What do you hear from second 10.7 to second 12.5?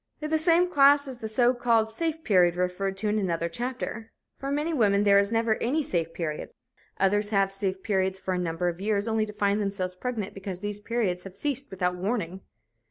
periods have ceased without warning.